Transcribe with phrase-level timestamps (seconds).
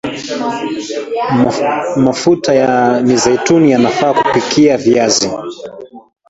[1.95, 5.29] mafuta ya mizeituni yanafaa kupikia viazi